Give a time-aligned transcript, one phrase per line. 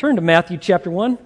[0.00, 1.18] turn to Matthew chapter 1.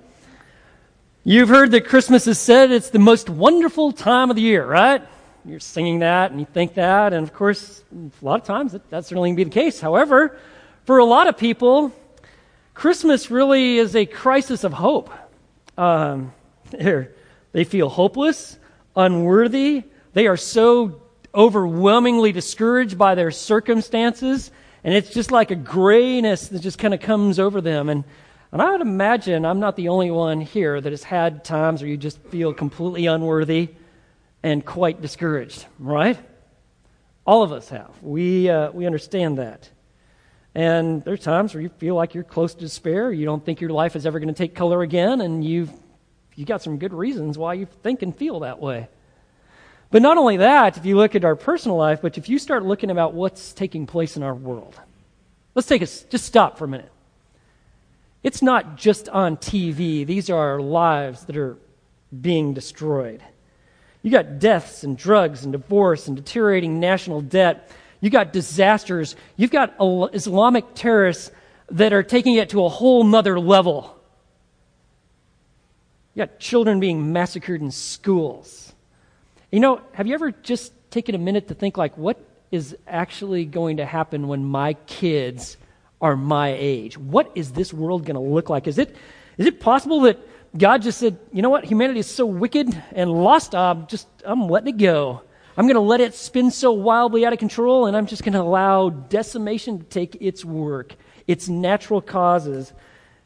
[1.23, 5.00] You've heard that Christmas is said it's the most wonderful time of the year, right?
[5.44, 8.90] You're singing that and you think that, and of course, a lot of times that,
[8.90, 9.80] that certainly can be the case.
[9.80, 10.37] However,
[10.87, 11.92] for a lot of people,
[12.74, 15.09] Christmas really is a crisis of hope.
[15.79, 16.33] Um,
[16.73, 18.59] they feel hopeless,
[18.97, 19.85] unworthy.
[20.15, 21.01] They are so
[21.33, 24.51] overwhelmingly discouraged by their circumstances,
[24.83, 27.89] and it's just like a grayness that just kind of comes over them.
[27.89, 28.03] And,
[28.55, 31.90] and I would imagine I'm not the only one here that has had times where
[31.90, 33.70] you just feel completely unworthy
[34.45, 36.16] and quite discouraged, right?
[37.26, 37.90] All of us have.
[38.00, 39.68] We, uh, we understand that.
[40.54, 43.10] And there's times where you feel like you're close to despair.
[43.10, 45.73] You don't think your life is ever going to take color again, and you've
[46.36, 48.86] you got some good reasons why you think and feel that way.
[49.90, 52.64] But not only that, if you look at our personal life, but if you start
[52.64, 54.78] looking about what's taking place in our world,
[55.56, 56.92] let's take a just stop for a minute.
[58.24, 60.05] It's not just on TV.
[60.05, 61.59] These are our lives that are
[62.20, 63.23] being destroyed.
[64.03, 67.71] You got deaths and drugs and divorce and deteriorating national debt.
[68.01, 69.15] You got disasters.
[69.37, 69.75] You've got
[70.15, 71.31] Islamic terrorists
[71.71, 73.95] that are taking it to a whole nother level.
[76.15, 78.73] You got children being massacred in schools.
[79.51, 82.19] You know, have you ever just taken a minute to think like what
[82.51, 85.57] is actually going to happen when my kids
[86.05, 86.99] are my age?
[86.99, 88.69] What is this world going to look like?
[88.69, 88.95] Is it
[89.39, 90.19] is it possible that
[90.57, 94.49] God just said, you know what, humanity is so wicked and lost, I'm just, I'm
[94.49, 95.23] letting it go.
[95.57, 98.35] I'm going to let it spin so wildly out of control, and I'm just going
[98.35, 100.95] to allow decimation to take its work,
[101.27, 102.73] its natural causes.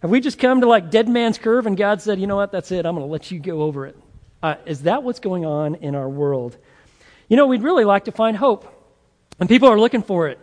[0.01, 2.53] Have we just come to like dead man's curve, and God said, you know what,
[2.53, 3.97] that's it, I'm going to let you go over it?
[4.43, 6.57] Uh, is that what's going on in our world?
[7.29, 8.67] You know, we'd really like to find hope,
[9.39, 10.39] and people are looking for it.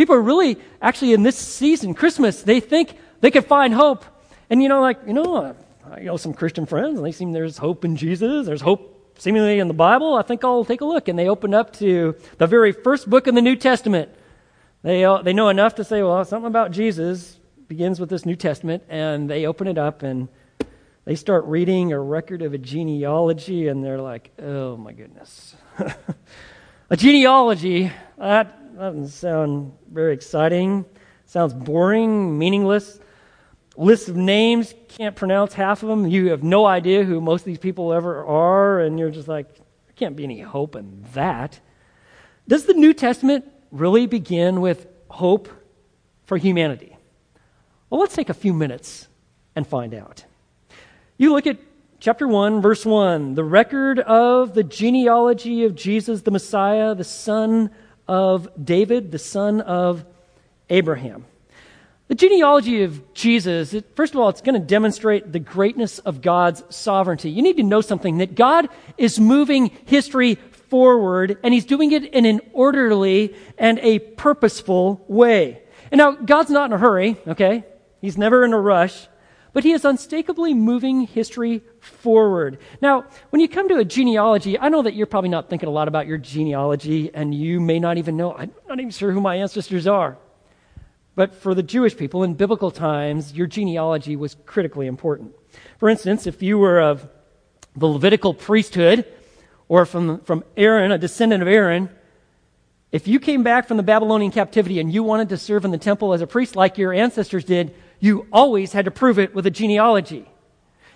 [0.00, 4.06] People are really, actually, in this season, Christmas, they think they could find hope.
[4.48, 5.54] And, you know, like, you know,
[5.92, 8.46] I know some Christian friends, and they seem there's hope in Jesus.
[8.46, 10.14] There's hope seemingly in the Bible.
[10.14, 11.08] I think I'll take a look.
[11.08, 14.08] And they open up to the very first book in the New Testament.
[14.82, 18.36] They, uh, they know enough to say, well, something about Jesus begins with this New
[18.36, 20.28] Testament, and they open it up and
[21.04, 25.56] they start reading a record of a genealogy, and they're like, oh my goodness.
[26.90, 30.84] a genealogy, that doesn't sound very exciting.
[31.26, 32.98] Sounds boring, meaningless
[33.76, 36.06] List of names, can't pronounce half of them.
[36.06, 39.54] You have no idea who most of these people ever are, and you're just like,
[39.54, 41.60] there can't be any hope in that.
[42.48, 45.48] Does the New Testament really begin with hope
[46.24, 46.96] for humanity?
[47.88, 49.08] Well, let's take a few minutes
[49.54, 50.24] and find out.
[51.16, 51.58] You look at
[52.00, 57.70] chapter 1, verse 1, the record of the genealogy of Jesus the Messiah, the son
[58.10, 60.04] of David, the son of
[60.68, 61.26] Abraham.
[62.08, 66.20] The genealogy of Jesus, it, first of all, it's going to demonstrate the greatness of
[66.20, 67.30] God's sovereignty.
[67.30, 72.02] You need to know something that God is moving history forward, and He's doing it
[72.02, 75.62] in an orderly and a purposeful way.
[75.92, 77.62] And now, God's not in a hurry, okay?
[78.00, 79.06] He's never in a rush,
[79.52, 82.58] but He is unmistakably moving history forward.
[82.80, 85.72] Now, when you come to a genealogy, I know that you're probably not thinking a
[85.72, 89.20] lot about your genealogy, and you may not even know, I'm not even sure who
[89.20, 90.18] my ancestors are.
[91.14, 95.34] But for the Jewish people in biblical times, your genealogy was critically important.
[95.78, 97.08] For instance, if you were of
[97.76, 99.04] the Levitical priesthood
[99.68, 101.90] or from, from Aaron, a descendant of Aaron,
[102.92, 105.78] if you came back from the Babylonian captivity and you wanted to serve in the
[105.78, 109.46] temple as a priest like your ancestors did, you always had to prove it with
[109.46, 110.26] a genealogy.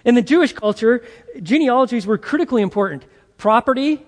[0.05, 1.05] In the Jewish culture,
[1.43, 3.05] genealogies were critically important.
[3.39, 4.05] Property,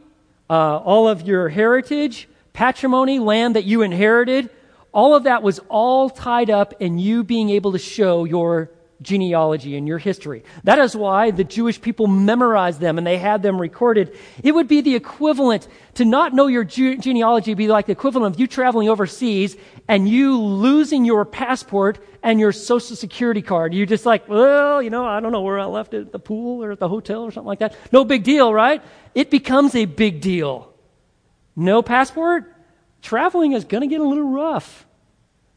[0.51, 4.51] uh, all of your heritage, patrimony, land that you inherited,
[4.93, 8.71] all of that was all tied up in you being able to show your
[9.03, 10.45] genealogy and your history.
[10.65, 14.17] That is why the Jewish people memorized them and they had them recorded.
[14.43, 18.35] It would be the equivalent to not know your ge- genealogy be like the equivalent
[18.35, 19.57] of you traveling overseas
[19.89, 23.75] and you losing your passport and your social security card.
[23.75, 26.19] You're just like, well, you know, I don't know where I left it at the
[26.19, 27.77] pool or at the hotel or something like that.
[27.93, 28.83] No big deal, right?
[29.15, 30.73] It becomes a big deal.
[31.55, 32.53] No passport?
[33.03, 34.87] Traveling is going to get a little rough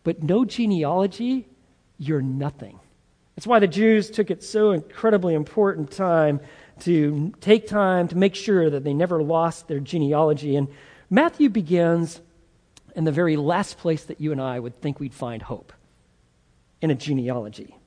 [0.04, 1.48] but no genealogy,
[1.98, 2.80] you're nothing.
[3.40, 6.42] That's why the Jews took it so incredibly important time
[6.82, 10.58] to take time to make sure that they never lost their genealogy.
[10.58, 10.68] And
[11.10, 12.20] Matthew begins
[12.98, 15.72] in the very last place that you and I would think we'd find hope
[16.82, 17.78] in a genealogy.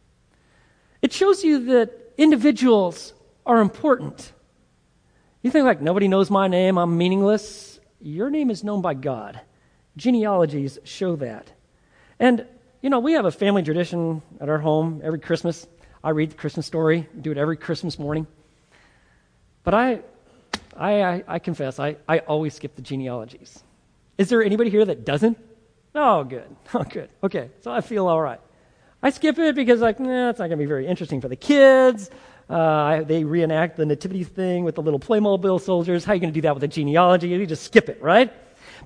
[1.02, 3.12] It shows you that individuals
[3.44, 4.32] are important.
[5.42, 7.78] You think, like, nobody knows my name, I'm meaningless.
[8.00, 9.38] Your name is known by God.
[9.98, 11.52] Genealogies show that.
[12.18, 12.46] And,
[12.82, 15.66] you know, we have a family tradition at our home every Christmas.
[16.02, 18.26] I read the Christmas story, do it every Christmas morning.
[19.62, 20.00] But I,
[20.76, 23.62] I, I, I confess, I, I always skip the genealogies.
[24.18, 25.38] Is there anybody here that doesn't?
[25.94, 26.56] Oh, good.
[26.74, 27.08] Oh, good.
[27.22, 28.40] Okay, so I feel all right.
[29.00, 31.36] I skip it because, like, nah, it's not going to be very interesting for the
[31.36, 32.10] kids.
[32.48, 36.04] Uh, they reenact the nativity thing with the little Playmobil soldiers.
[36.04, 37.28] How are you going to do that with a genealogy?
[37.28, 38.32] You just skip it, right?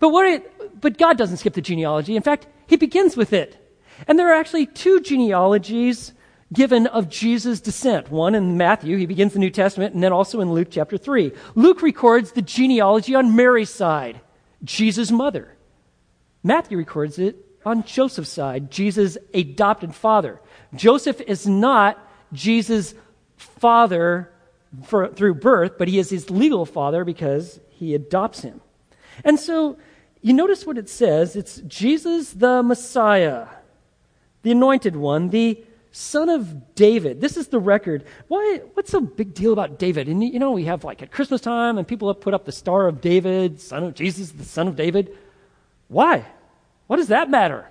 [0.00, 0.26] But what?
[0.26, 2.16] It, but God doesn't skip the genealogy.
[2.16, 3.65] In fact, He begins with it.
[4.06, 6.12] And there are actually two genealogies
[6.52, 8.10] given of Jesus' descent.
[8.10, 11.32] One in Matthew, he begins the New Testament, and then also in Luke chapter 3.
[11.54, 14.20] Luke records the genealogy on Mary's side,
[14.62, 15.56] Jesus' mother.
[16.42, 20.40] Matthew records it on Joseph's side, Jesus' adopted father.
[20.74, 21.98] Joseph is not
[22.32, 22.94] Jesus'
[23.36, 24.30] father
[24.84, 28.60] for, through birth, but he is his legal father because he adopts him.
[29.24, 29.78] And so
[30.22, 33.46] you notice what it says it's Jesus the Messiah,
[34.46, 35.60] the anointed one, the
[35.90, 37.20] son of David.
[37.20, 38.04] This is the record.
[38.28, 40.06] Why, what's so big deal about David?
[40.06, 42.52] And you know, we have like at Christmas time and people have put up the
[42.52, 45.18] Star of David, son of Jesus, the son of David.
[45.88, 46.24] Why?
[46.86, 47.66] What does that matter?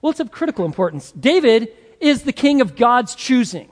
[0.00, 1.10] Well, it's of critical importance.
[1.10, 3.68] David is the king of God's choosing.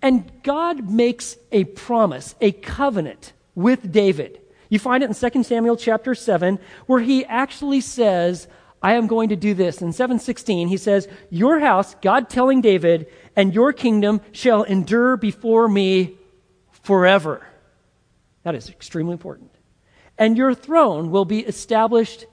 [0.00, 4.40] And God makes a promise, a covenant with David.
[4.70, 8.48] You find it in 2 Samuel chapter 7, where he actually says,
[8.82, 9.82] I am going to do this.
[9.82, 15.68] In 716, he says, Your house, God telling David, and your kingdom shall endure before
[15.68, 16.16] me
[16.70, 17.46] forever.
[18.44, 19.50] That is extremely important.
[20.16, 22.26] And your throne will be established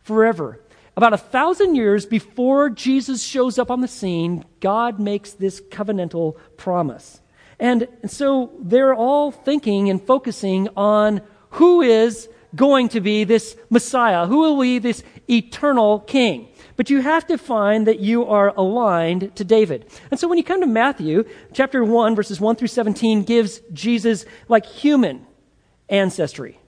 [0.00, 0.60] forever.
[0.96, 6.36] About a thousand years before Jesus shows up on the scene, God makes this covenantal
[6.56, 7.20] promise.
[7.60, 11.20] And so they're all thinking and focusing on
[11.50, 14.26] who is going to be this Messiah?
[14.26, 16.48] Who will be this eternal king?
[16.76, 19.86] But you have to find that you are aligned to David.
[20.10, 24.24] And so when you come to Matthew, chapter 1, verses 1 through 17 gives Jesus
[24.48, 25.26] like human
[25.88, 26.58] ancestry.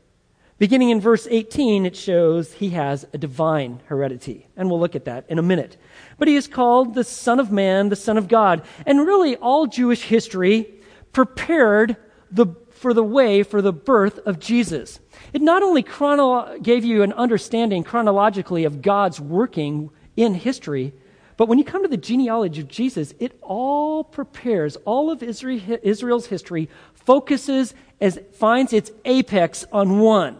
[0.58, 4.46] Beginning in verse 18, it shows he has a divine heredity.
[4.56, 5.78] And we'll look at that in a minute.
[6.18, 8.62] But he is called the Son of Man, the Son of God.
[8.84, 10.74] And really, all Jewish history
[11.12, 11.96] prepared
[12.30, 12.46] the,
[12.80, 15.00] for the way for the birth of Jesus.
[15.34, 20.94] It not only chrono- gave you an understanding chronologically of God's working in history,
[21.36, 26.26] but when you come to the genealogy of Jesus, it all prepares, all of Israel's
[26.28, 30.38] history focuses as finds its apex on one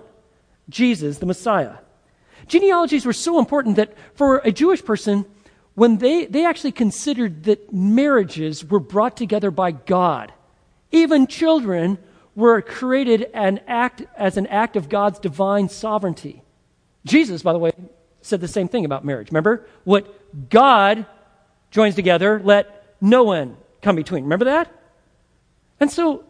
[0.71, 1.75] Jesus, the Messiah.
[2.47, 5.27] Genealogies were so important that for a Jewish person,
[5.75, 10.33] when they, they actually considered that marriages were brought together by God,
[10.91, 11.99] even children
[12.35, 16.43] were created an act, as an act of God's divine sovereignty.
[17.05, 17.73] Jesus, by the way,
[18.23, 19.31] said the same thing about marriage.
[19.31, 19.67] Remember?
[19.85, 21.06] What God
[21.71, 24.25] joins together, let no one come between.
[24.25, 24.71] Remember that?
[25.81, 26.25] And so,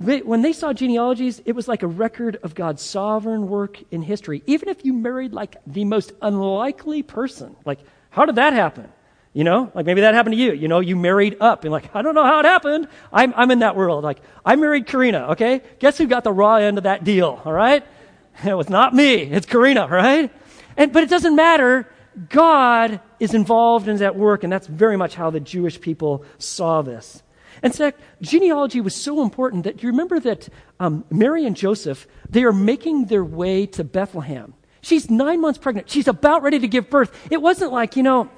[0.00, 4.02] they, when they saw genealogies, it was like a record of God's sovereign work in
[4.02, 4.42] history.
[4.46, 7.80] Even if you married like the most unlikely person, like,
[8.10, 8.88] how did that happen?
[9.32, 10.52] You know, like maybe that happened to you.
[10.52, 12.88] You know, you married up and like, I don't know how it happened.
[13.12, 14.02] I'm, I'm in that world.
[14.02, 15.62] Like, I married Karina, okay?
[15.78, 17.84] Guess who got the raw end of that deal, all right?
[18.44, 19.14] It was not me.
[19.16, 20.30] It's Karina, right?
[20.76, 21.88] And, but it doesn't matter.
[22.28, 26.82] God is involved in that work, and that's very much how the Jewish people saw
[26.82, 27.22] this.
[27.62, 30.48] In fact, genealogy was so important that you remember that
[30.78, 34.54] um, Mary and Joseph, they are making their way to Bethlehem.
[34.80, 35.90] She's nine months pregnant.
[35.90, 37.12] She's about ready to give birth.
[37.30, 38.30] It wasn't like, you know,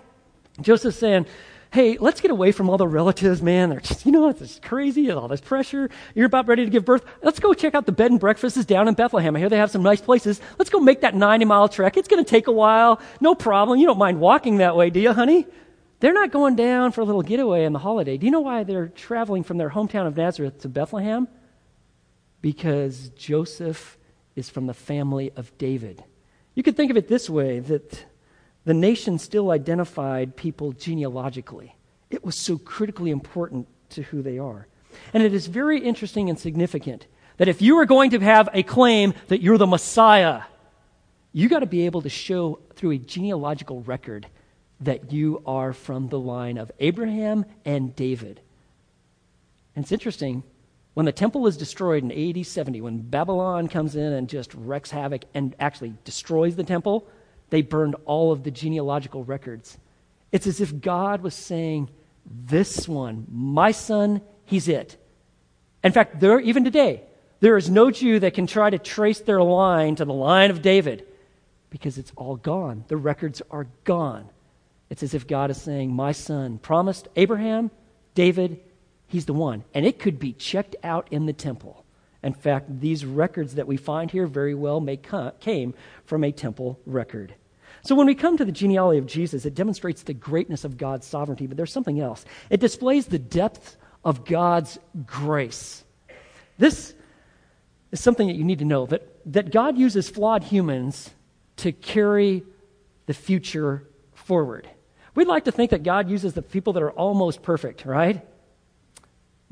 [0.63, 1.27] Joseph's saying,
[1.73, 3.71] hey, let's get away from all the relatives, man.
[3.71, 5.89] They're just, you know, it's just crazy and all this pressure.
[6.15, 7.05] You're about ready to give birth.
[7.23, 9.37] Let's go check out the bed and breakfasts down in Bethlehem.
[9.37, 10.41] I hear they have some nice places.
[10.59, 11.97] Let's go make that 90 mile trek.
[11.97, 13.01] It's going to take a while.
[13.21, 13.79] No problem.
[13.79, 15.47] You don't mind walking that way, do you, honey?
[16.01, 18.17] They're not going down for a little getaway on the holiday.
[18.17, 21.29] Do you know why they're traveling from their hometown of Nazareth to Bethlehem?
[22.41, 23.99] Because Joseph
[24.35, 26.03] is from the family of David.
[26.55, 28.05] You could think of it this way that
[28.65, 31.77] the nation still identified people genealogically.
[32.11, 34.67] It was so critically important to who they are.
[35.15, 38.63] And it is very interesting and significant that if you are going to have a
[38.63, 40.43] claim that you're the Messiah,
[41.33, 44.27] you got to be able to show through a genealogical record
[44.81, 48.41] that you are from the line of Abraham and David.
[49.77, 50.43] And it's interesting,
[50.95, 54.91] when the temple is destroyed in AD 70, when Babylon comes in and just wreaks
[54.91, 57.07] havoc and actually destroys the temple,
[57.51, 59.79] they burned all of the genealogical records.
[60.33, 61.91] It's as if God was saying,
[62.25, 64.97] This one, my son, he's it.
[65.83, 67.03] In fact, there, even today,
[67.41, 70.63] there is no Jew that can try to trace their line to the line of
[70.63, 71.07] David
[71.71, 72.85] because it's all gone.
[72.89, 74.29] The records are gone.
[74.91, 77.71] It's as if God is saying, My son promised Abraham,
[78.15, 78.61] David,
[79.07, 79.65] he's the one.
[79.73, 81.85] And it could be checked out in the temple.
[82.23, 85.75] In fact, these records that we find here very well may come, came
[86.05, 87.35] from a temple record.
[87.83, 91.07] So when we come to the genealogy of Jesus, it demonstrates the greatness of God's
[91.07, 92.25] sovereignty, but there's something else.
[92.51, 95.83] It displays the depth of God's grace.
[96.59, 96.95] This
[97.91, 101.11] is something that you need to know that, that God uses flawed humans
[101.57, 102.43] to carry
[103.07, 104.69] the future forward.
[105.15, 108.25] We'd like to think that God uses the people that are almost perfect, right?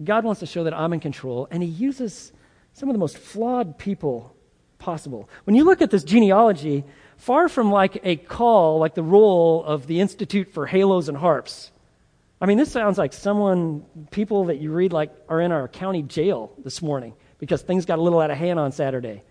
[0.03, 2.33] God wants to show that I'm in control, and He uses
[2.79, 4.35] some of the most flawed people
[4.79, 5.29] possible.
[5.45, 6.85] When you look at this genealogy,
[7.17, 11.73] far from like a call, like the role of the Institute for Halos and Harps,
[12.41, 16.03] I mean, this sounds like someone, people that you read like are in our county
[16.03, 19.23] jail this morning because things got a little out of hand on Saturday,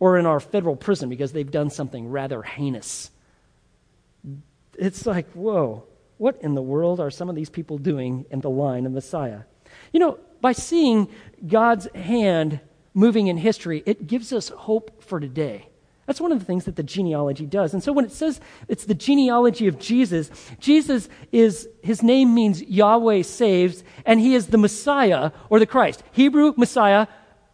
[0.00, 3.10] or in our federal prison because they've done something rather heinous.
[4.78, 5.84] It's like, whoa,
[6.16, 9.40] what in the world are some of these people doing in the line of Messiah?
[9.92, 11.08] You know, by seeing
[11.46, 12.60] God's hand
[12.98, 15.68] moving in history, it gives us hope for today.
[16.06, 17.72] That's one of the things that the genealogy does.
[17.72, 22.60] And so when it says it's the genealogy of Jesus, Jesus is, his name means
[22.62, 26.02] Yahweh saves, and he is the Messiah or the Christ.
[26.10, 27.06] Hebrew Messiah,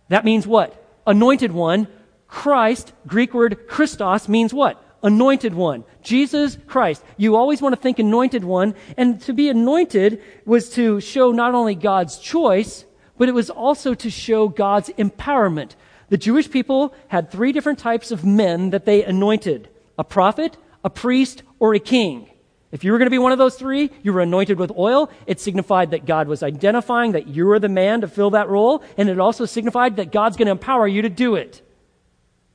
[0.09, 0.83] that means what?
[1.07, 1.89] Anointed one.
[2.27, 4.83] Christ, Greek word Christos, means what?
[5.03, 5.85] Anointed one.
[6.01, 7.05] Jesus Christ.
[7.19, 8.75] You always want to think anointed one.
[8.97, 12.87] And to be anointed was to show not only God's choice,
[13.19, 15.73] but it was also to show God's empowerment.
[16.09, 19.69] The Jewish people had three different types of men that they anointed
[19.99, 22.29] a prophet, a priest, or a king.
[22.73, 25.09] If you were going to be one of those three, you were anointed with oil.
[25.29, 28.83] It signified that God was identifying that you were the man to fill that role,
[28.97, 31.59] and it also signified that God's going to empower you to do it.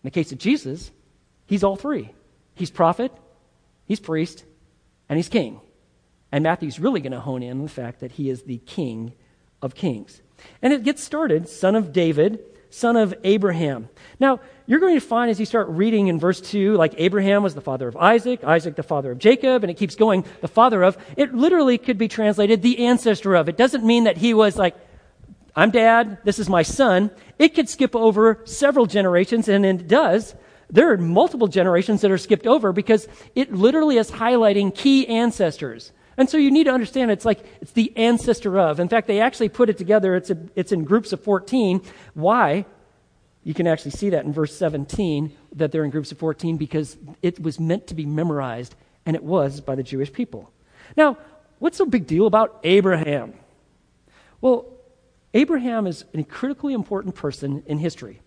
[0.04, 0.92] In the case of Jesus,
[1.46, 2.12] he's all three
[2.56, 3.14] he's prophet,
[3.86, 4.44] he's priest,
[5.08, 5.62] and he's king.
[6.32, 9.14] And Matthew's really going to hone in on the fact that he is the king
[9.62, 10.22] of kings.
[10.62, 13.90] And it gets started, son of David, son of Abraham.
[14.20, 17.56] Now, you're going to find as you start reading in verse 2, like Abraham was
[17.56, 20.84] the father of Isaac, Isaac the father of Jacob, and it keeps going, the father
[20.84, 20.98] of.
[21.18, 23.50] It literally could be translated the ancestor of.
[23.50, 24.76] It doesn't mean that he was like,
[25.56, 27.10] I'm dad, this is my son.
[27.40, 30.36] It could skip over several generations, and it does.
[30.70, 35.92] There are multiple generations that are skipped over because it literally is highlighting key ancestors.
[36.20, 38.82] And so you need to understand it's like it's the ancestor of.
[38.82, 40.18] In fact, they actually put it together.
[40.18, 41.82] It's, a, it's in groups of 14.
[42.14, 42.66] Why?
[43.46, 46.98] You can actually see that in verse 17 that they're in groups of 14 because
[47.22, 50.52] it was meant to be memorized, and it was by the Jewish people.
[50.98, 51.18] Now,
[51.60, 53.34] what's so big deal about Abraham?
[54.42, 54.66] Well,
[55.34, 58.20] Abraham is a critically important person in history.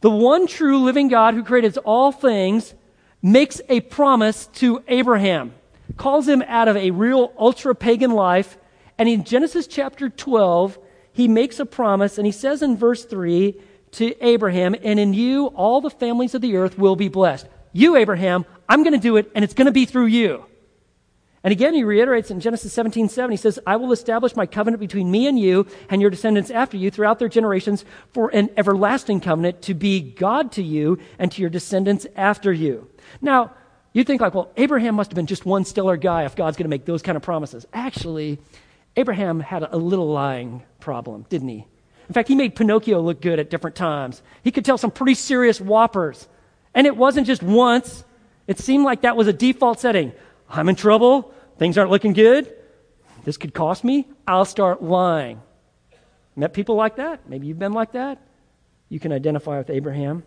[0.00, 2.74] The one true living God who created all things
[3.22, 5.54] makes a promise to Abraham
[5.96, 8.58] calls him out of a real ultra pagan life.
[8.98, 10.78] And in Genesis chapter 12,
[11.12, 13.60] he makes a promise, and he says in verse 3
[13.92, 17.46] to Abraham, And in you all the families of the earth will be blessed.
[17.72, 20.44] You, Abraham, I'm going to do it, and it's going to be through you.
[21.44, 24.80] And again, he reiterates in Genesis 17, 7, he says, I will establish my covenant
[24.80, 29.20] between me and you and your descendants after you throughout their generations for an everlasting
[29.20, 32.88] covenant to be God to you and to your descendants after you.
[33.20, 33.54] Now,
[33.92, 36.64] you think like, well, Abraham must have been just one stellar guy if God's going
[36.64, 37.66] to make those kind of promises.
[37.72, 38.38] Actually,
[38.96, 41.66] Abraham had a little lying problem, didn't he?
[42.08, 44.22] In fact, he made Pinocchio look good at different times.
[44.42, 46.28] He could tell some pretty serious whoppers.
[46.74, 48.04] And it wasn't just once.
[48.46, 50.12] It seemed like that was a default setting.
[50.48, 51.32] I'm in trouble.
[51.58, 52.52] Things aren't looking good.
[53.24, 54.08] This could cost me.
[54.26, 55.40] I'll start lying.
[56.34, 57.28] Met people like that?
[57.28, 58.20] Maybe you've been like that.
[58.88, 60.24] You can identify with Abraham.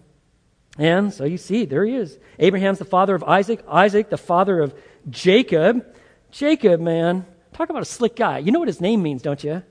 [0.78, 2.18] And so you see, there he is.
[2.40, 4.74] Abraham's the father of Isaac, Isaac, the father of
[5.10, 5.86] Jacob.
[6.32, 8.40] Jacob, man, talk about a slick guy.
[8.40, 9.64] You know what his name means, don't you?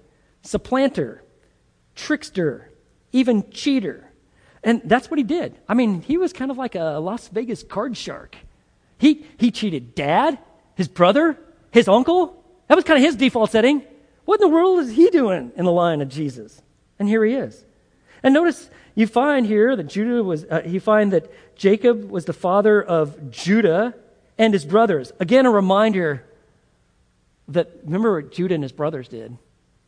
[0.42, 1.23] Supplanter,
[1.94, 2.70] trickster,
[3.12, 4.11] even cheater.
[4.62, 5.58] And that's what he did.
[5.68, 8.37] I mean, he was kind of like a Las Vegas card shark.
[8.96, 10.38] He, he cheated dad,
[10.75, 11.38] his brother,
[11.70, 12.42] his uncle.
[12.68, 13.82] That was kind of his default setting.
[14.25, 16.62] What in the world is he doing in the line of Jesus?
[16.99, 17.62] And here he is.
[18.23, 22.32] And notice you find here that Judah was, uh, you find that Jacob was the
[22.32, 23.94] father of Judah
[24.38, 25.12] and his brothers.
[25.20, 26.24] Again, a reminder
[27.48, 29.36] that remember what Judah and his brothers did?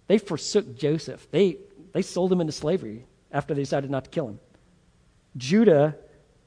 [0.08, 1.30] They forsook Joseph.
[1.30, 1.58] They,
[1.92, 4.40] they sold him into slavery after they decided not to kill him.
[5.36, 5.96] Judah,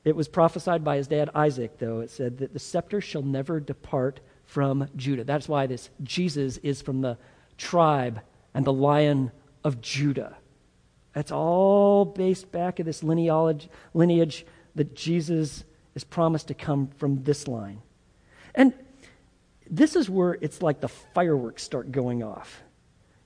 [0.03, 3.59] it was prophesied by his dad Isaac, though, it said that the scepter shall never
[3.59, 5.23] depart from Judah.
[5.23, 7.17] That's why this Jesus is from the
[7.57, 8.21] tribe
[8.53, 9.31] and the lion
[9.63, 10.37] of Judah.
[11.19, 14.45] That's all based back of this lineage, lineage
[14.75, 17.81] that Jesus is promised to come from this line.
[18.55, 18.73] And
[19.69, 22.63] this is where it's like the fireworks start going off.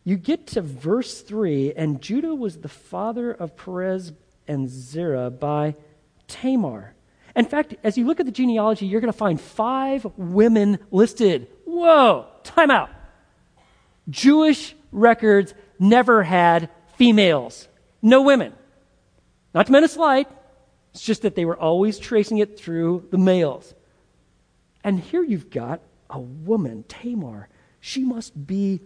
[0.04, 4.12] you get to verse 3, and Judah was the father of Perez
[4.48, 5.76] and Zerah by
[6.28, 6.96] Tamar.
[7.36, 11.48] In fact, as you look at the genealogy, you're going to find five women listed.
[11.66, 12.90] Whoa, time out.
[14.10, 17.68] Jewish records never had females,
[18.04, 18.54] no women.
[19.56, 20.28] Not to mean a slight,
[20.92, 23.74] it's just that they were always tracing it through the males.
[24.84, 27.50] And here you've got a woman, Tamar.
[27.80, 28.82] She must be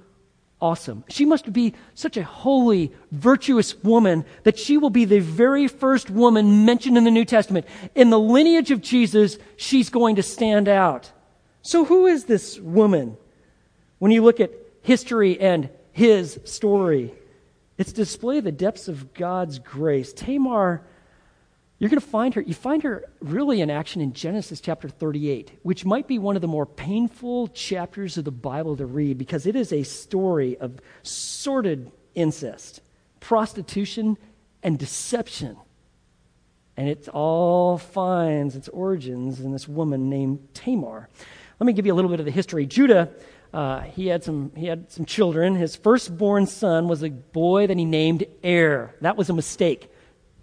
[0.61, 1.03] awesome.
[1.09, 6.09] She must be such a holy, virtuous woman that she will be the very first
[6.09, 7.65] woman mentioned in the New Testament.
[7.95, 11.11] In the lineage of Jesus, she's going to stand out.
[11.61, 13.17] So, who is this woman?
[13.99, 17.13] When you look at history and his story,
[17.77, 20.13] it's display the depths of God's grace.
[20.13, 20.83] Tamar
[21.79, 25.59] you're going to find her, you find her really in action in Genesis chapter 38,
[25.61, 29.45] which might be one of the more painful chapters of the Bible to read because
[29.45, 32.81] it is a story of sordid incest,
[33.19, 34.17] prostitution,
[34.63, 35.55] and deception.
[36.75, 41.09] And it all finds its origins in this woman named Tamar.
[41.59, 42.65] Let me give you a little bit of the history.
[42.65, 43.09] Judah,
[43.53, 45.55] uh, he, had some, he had some children.
[45.55, 48.93] His firstborn son was a boy that he named Er.
[49.01, 49.91] That was a mistake.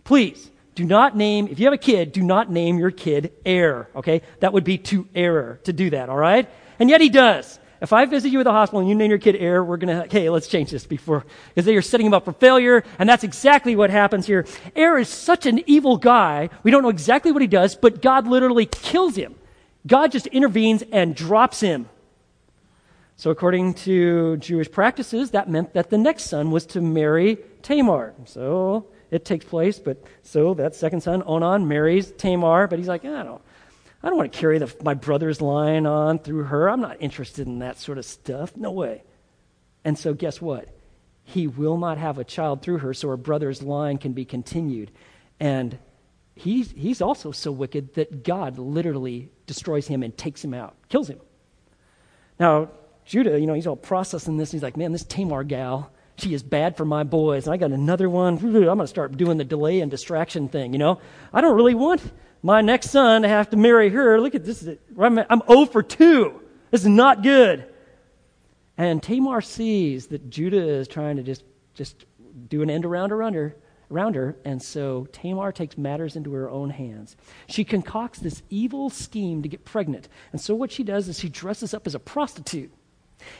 [0.02, 3.88] Please, do not name, if you have a kid, do not name your kid Air,
[3.94, 4.22] okay?
[4.40, 6.48] That would be to error to do that, all right?
[6.80, 7.60] And yet he does.
[7.80, 9.94] If I visit you at the hospital and you name your kid Air, we're going
[9.96, 13.08] to, okay, let's change this before, because they are setting him up for failure, and
[13.08, 14.46] that's exactly what happens here.
[14.74, 18.26] Air is such an evil guy, we don't know exactly what he does, but God
[18.26, 19.36] literally kills him.
[19.86, 21.88] God just intervenes and drops him.
[23.16, 28.14] So, according to Jewish practices, that meant that the next son was to marry Tamar.
[28.24, 29.78] So, it takes place.
[29.78, 33.40] But so that second son, Onan, marries Tamar, but he's like, I don't,
[34.02, 36.68] I don't want to carry the, my brother's line on through her.
[36.68, 38.56] I'm not interested in that sort of stuff.
[38.56, 39.04] No way.
[39.84, 40.68] And so guess what?
[41.22, 44.90] He will not have a child through her, so her brother's line can be continued.
[45.38, 45.78] And
[46.34, 51.08] he's, he's also so wicked that God literally destroys him and takes him out, kills
[51.08, 51.20] him.
[52.38, 52.70] Now,
[53.04, 54.50] Judah, you know, he's all processing this.
[54.50, 57.46] And He's like, man, this Tamar gal, she is bad for my boys.
[57.46, 58.38] And I got another one.
[58.38, 61.00] I'm going to start doing the delay and distraction thing, you know?
[61.32, 62.02] I don't really want
[62.42, 64.20] my next son to have to marry her.
[64.20, 64.66] Look at this.
[64.98, 66.40] I'm, I'm 0 for 2.
[66.70, 67.66] This is not good.
[68.76, 71.44] And Tamar sees that Judah is trying to just,
[71.74, 72.04] just
[72.48, 73.56] do an end around around her,
[73.94, 74.36] around her.
[74.44, 77.16] And so Tamar takes matters into her own hands.
[77.46, 80.08] She concocts this evil scheme to get pregnant.
[80.32, 82.72] And so what she does is she dresses up as a prostitute.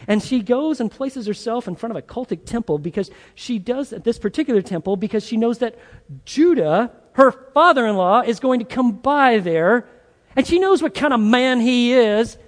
[0.07, 3.93] And she goes and places herself in front of a cultic temple because she does
[3.93, 5.79] at this particular temple because she knows that
[6.25, 9.89] Judah, her father in law, is going to come by there.
[10.37, 12.39] And she knows what kind of man he is.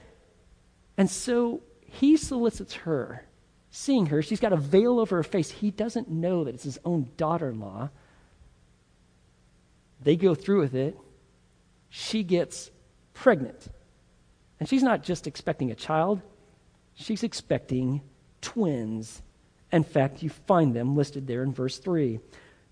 [0.96, 3.25] And so he solicits her.
[3.78, 5.50] Seeing her, she's got a veil over her face.
[5.50, 7.90] He doesn't know that it's his own daughter in law.
[10.02, 10.96] They go through with it.
[11.90, 12.70] She gets
[13.12, 13.68] pregnant.
[14.58, 16.22] And she's not just expecting a child,
[16.94, 18.00] She's expecting
[18.40, 19.20] twins.
[19.70, 22.18] In fact, you find them listed there in verse 3.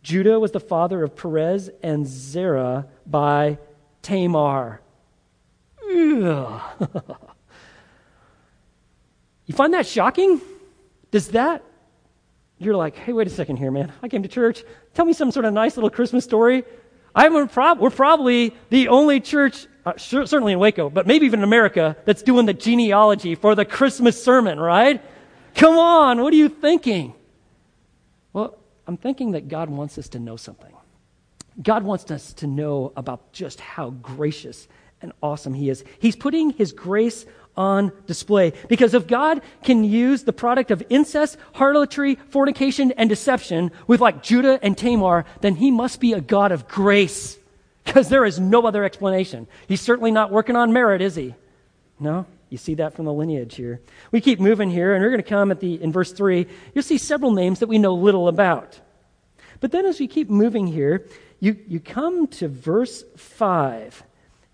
[0.03, 3.59] Judah was the father of Perez and Zerah by
[4.01, 4.81] Tamar.
[5.87, 6.64] you
[9.53, 10.40] find that shocking?
[11.14, 11.62] Does that?
[12.59, 13.92] You're like, hey, wait a second here, man.
[14.03, 14.64] I came to church.
[14.94, 16.64] Tell me some sort of nice little Christmas story.
[17.14, 21.38] I'm prob- we're probably the only church uh, sure, certainly in Waco, but maybe even
[21.38, 25.00] in America, that's doing the genealogy for the Christmas sermon, right?
[25.55, 27.14] Come on, what are you thinking?
[28.33, 30.72] Well, I'm thinking that God wants us to know something.
[31.62, 34.66] God wants us to know about just how gracious
[35.00, 35.85] and awesome He is.
[36.00, 37.24] He's putting His grace
[37.57, 43.71] on display because if God can use the product of incest, harlotry, fornication, and deception
[43.87, 47.38] with like Judah and Tamar, then He must be a God of grace
[47.85, 49.47] because there is no other explanation.
[49.69, 51.35] He's certainly not working on merit, is he?
[52.01, 52.27] No?
[52.51, 53.81] You see that from the lineage here.
[54.12, 56.47] We keep moving here, and we're going to come at the in verse 3.
[56.75, 58.79] You'll see several names that we know little about.
[59.61, 61.07] But then as we keep moving here,
[61.40, 64.03] you, you come to verse 5,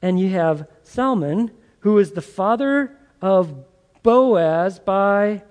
[0.03, 3.53] and you have Salmon, who is the father of
[4.03, 5.43] Boaz by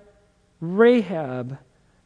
[0.60, 1.58] Rahab.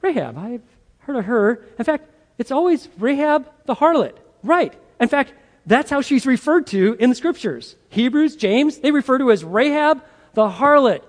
[0.03, 0.63] Rahab, I've
[0.99, 1.65] heard of her.
[1.79, 2.09] In fact,
[2.39, 4.17] it's always Rahab the harlot.
[4.43, 4.75] Right.
[5.01, 5.33] In fact,
[5.67, 7.77] that's how she's referred to in the scriptures.
[7.89, 10.03] Hebrews, James, they refer to as Rahab
[10.35, 11.03] the harlot.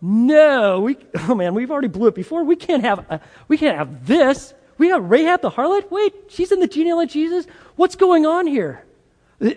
[0.00, 0.96] No, we,
[1.28, 2.44] oh man, we've already blew it before.
[2.44, 4.52] We can't have, a, we can't have this.
[4.76, 5.90] We have Rahab the harlot?
[5.90, 7.46] Wait, she's in the genealogy of Jesus?
[7.76, 8.84] What's going on here?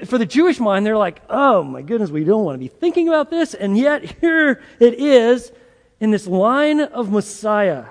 [0.05, 3.07] For the Jewish mind, they're like, oh my goodness, we don't want to be thinking
[3.07, 3.53] about this.
[3.53, 5.51] And yet here it is
[5.99, 7.85] in this line of Messiah.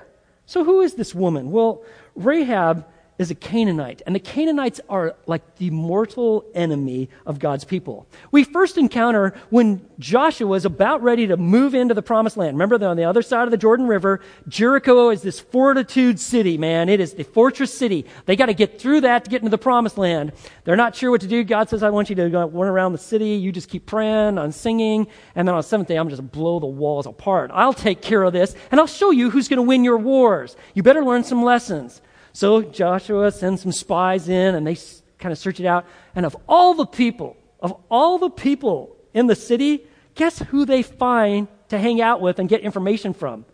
[0.45, 1.51] So, who is this woman?
[1.51, 1.83] Well,
[2.15, 2.85] Rahab
[3.17, 8.07] is a Canaanite, and the Canaanites are like the mortal enemy of God's people.
[8.31, 12.55] We first encounter when Joshua is about ready to move into the promised land.
[12.55, 14.19] Remember, they're on the other side of the Jordan River.
[14.49, 16.89] Jericho is this fortitude city, man.
[16.89, 18.05] It is the fortress city.
[18.25, 20.33] They got to get through that to get into the promised land.
[20.65, 21.43] They're not sure what to do.
[21.43, 23.29] God says, I want you to go run around the city.
[23.29, 25.07] You just keep praying and singing.
[25.35, 27.51] And then on the seventh day, I'm just blow the walls apart.
[27.53, 30.57] I'll take care of this, and I'll show you who's going to win your wars.
[30.73, 32.01] You better learn some lessons.
[32.35, 34.75] So Joshua sends some spies in and they
[35.19, 35.85] kind of search it out.
[36.15, 40.83] And of all the people, of all the people in the city, guess who they
[40.83, 43.45] find to hang out with and get information from?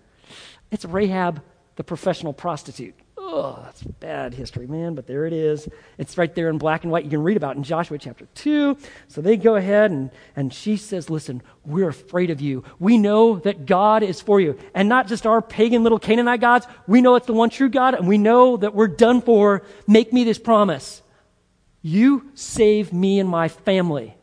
[0.71, 1.43] It's Rahab,
[1.75, 2.95] the professional prostitute.
[3.33, 5.69] Oh, that's bad history, man, but there it is.
[5.97, 7.05] It's right there in black and white.
[7.05, 8.75] You can read about in Joshua chapter 2.
[9.07, 12.65] So they go ahead and, and she says, Listen, we're afraid of you.
[12.77, 14.59] We know that God is for you.
[14.73, 16.67] And not just our pagan little Canaanite gods.
[16.87, 19.63] We know it's the one true God, and we know that we're done for.
[19.87, 21.01] Make me this promise.
[21.81, 24.13] You save me and my family.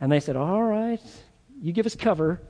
[0.00, 1.02] And they said, All right,
[1.60, 2.40] you give us cover.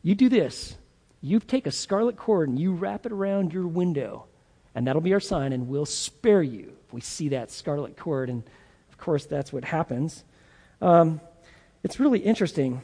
[0.00, 0.74] You do this.
[1.20, 4.26] You take a scarlet cord and you wrap it around your window
[4.74, 8.28] and that'll be our sign, and we'll spare you if we see that scarlet cord.
[8.28, 8.42] And
[8.90, 10.24] of course, that's what happens.
[10.80, 11.20] Um,
[11.82, 12.82] it's really interesting.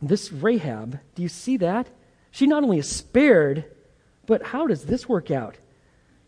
[0.00, 1.88] This Rahab, do you see that?
[2.30, 3.64] She not only is spared,
[4.26, 5.56] but how does this work out?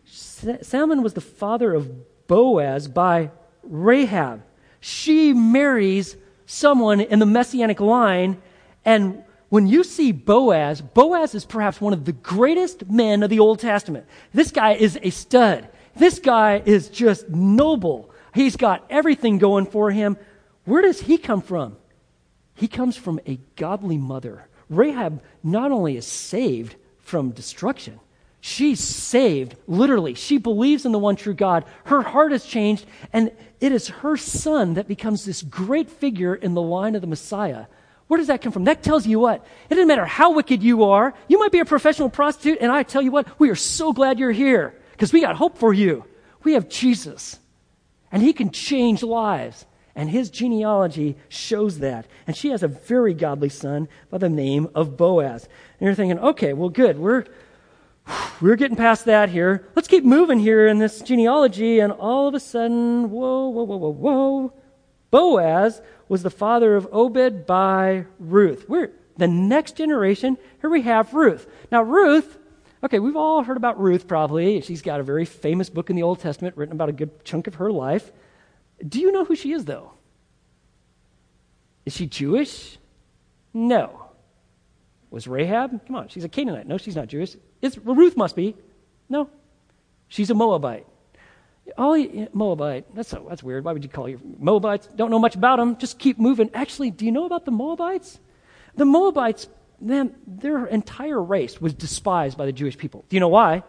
[0.05, 3.31] Salmon was the father of Boaz by
[3.63, 4.43] Rahab.
[4.81, 8.41] She marries someone in the messianic line,
[8.85, 13.39] and when you see Boaz, Boaz is perhaps one of the greatest men of the
[13.39, 14.07] Old Testament.
[14.35, 15.69] This guy is a stud.
[15.95, 18.11] This guy is just noble.
[18.35, 20.17] He's got everything going for him.
[20.65, 21.77] Where does he come from?
[22.55, 24.49] He comes from a godly mother.
[24.69, 28.01] Rahab not only is saved from destruction,
[28.41, 30.15] she's saved literally.
[30.15, 31.65] She believes in the one true God.
[31.85, 33.31] Her heart has changed, and
[33.61, 37.67] it is her son that becomes this great figure in the line of the Messiah
[38.09, 38.65] where does that come from?
[38.65, 39.45] That tells you what?
[39.69, 41.15] It doesn't matter how wicked you are.
[41.29, 44.19] You might be a professional prostitute, and I tell you what, we are so glad
[44.19, 46.05] you're here because we got hope for you.
[46.45, 47.39] We have Jesus,
[48.13, 49.67] and He can change lives.
[49.99, 52.07] And his genealogy shows that.
[52.27, 55.45] And she has a very godly son by the name of Boaz.
[55.81, 56.99] And you're thinking, okay, well, good.
[56.99, 57.25] We're,
[58.43, 59.67] we're getting past that here.
[59.75, 61.81] Let's keep moving here in this genealogy.
[61.81, 64.53] And all of a sudden, whoa, whoa, whoa, whoa, whoa.
[65.11, 68.69] Boaz was the father of Obed by Ruth.
[68.69, 70.37] We're the next generation.
[70.61, 71.47] Here we have Ruth.
[71.73, 72.39] Now, Ruth,
[72.85, 74.61] okay, we've all heard about Ruth probably.
[74.61, 77.47] She's got a very famous book in the Old Testament written about a good chunk
[77.47, 78.13] of her life.
[78.87, 79.93] Do you know who she is, though?
[81.87, 82.79] Is she Jewish?
[83.55, 84.07] No.
[85.11, 85.87] Was Rahab?
[85.87, 86.67] Come on, she's a Canaanite.
[86.67, 87.37] No, she's not Jewish.
[87.63, 88.57] It's, well, Ruth must be.
[89.09, 89.31] No.
[90.09, 90.87] She's a Moabite.
[91.77, 92.95] Oh, Moabite.
[92.95, 93.65] That's, so, that's weird.
[93.65, 94.89] Why would you call you Moabites?
[94.95, 95.77] Don't know much about them.
[95.77, 96.51] Just keep moving.
[96.55, 98.19] Actually, do you know about the Moabites?
[98.77, 99.49] The Moabites,
[99.81, 103.05] man, their entire race was despised by the Jewish people.
[103.09, 103.63] Do you know why?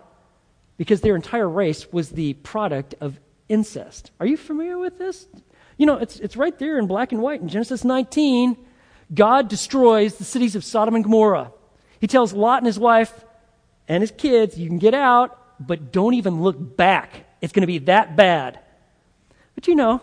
[0.78, 4.12] Because their entire race was the product of incest.
[4.20, 5.28] Are you familiar with this?
[5.78, 8.58] You know, it's, it's right there in black and white in Genesis 19.
[9.14, 11.52] God destroys the cities of Sodom and Gomorrah.
[12.00, 13.26] He tells Lot and his wife
[13.88, 17.68] and his kids, you can get out, but don't even look back it's going to
[17.68, 18.60] be that bad.
[19.56, 20.02] But you know,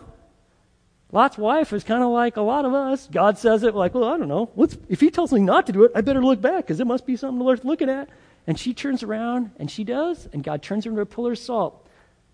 [1.11, 3.07] Lot's wife is kind of like a lot of us.
[3.11, 4.49] God says it like, well, I don't know.
[4.55, 6.87] Let's, if he tells me not to do it, I better look back because it
[6.87, 8.09] must be something worth looking at.
[8.47, 11.39] And she turns around and she does, and God turns her into a pillar of
[11.39, 11.87] salt.